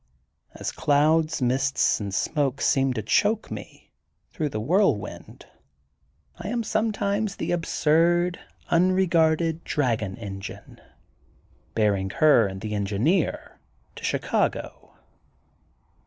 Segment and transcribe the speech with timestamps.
[0.55, 3.91] As clouds, mists and smoke seems to choke me,
[4.31, 5.45] through the whirlwind,
[6.39, 8.39] I am sometimes the absurd
[8.71, 10.81] unregarded dragon engine
[11.75, 13.59] bear ing her and the engineer
[13.95, 14.95] to Chicago.